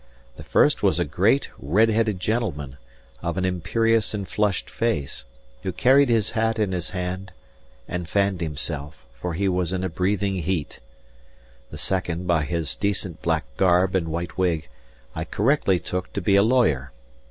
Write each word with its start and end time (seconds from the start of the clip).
The 0.35 0.43
first 0.43 0.81
was 0.81 0.97
a 0.97 1.05
great, 1.05 1.51
red 1.59 1.89
headed 1.89 2.19
gentleman, 2.19 2.77
of 3.21 3.37
an 3.37 3.45
imperious 3.45 4.15
and 4.15 4.27
flushed 4.27 4.67
face, 4.67 5.25
who 5.61 5.71
carried 5.71 6.09
his 6.09 6.31
hat 6.31 6.57
in 6.57 6.71
his 6.71 6.89
hand 6.89 7.31
and 7.87 8.09
fanned 8.09 8.41
himself, 8.41 9.05
for 9.13 9.35
he 9.35 9.47
was 9.47 9.71
in 9.73 9.83
a 9.83 9.89
breathing 9.89 10.37
heat. 10.41 10.79
The 11.69 11.77
second, 11.77 12.25
by 12.25 12.45
his 12.45 12.75
decent 12.75 13.21
black 13.21 13.45
garb 13.57 13.93
and 13.93 14.07
white 14.07 14.39
wig, 14.39 14.69
I 15.13 15.23
correctly 15.23 15.77
took 15.77 16.11
to 16.13 16.19
be 16.21 16.35
a 16.35 16.41
lawyer. 16.41 16.91